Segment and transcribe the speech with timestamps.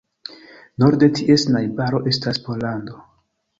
[0.83, 3.01] Norde ties najbaro estas Pollando.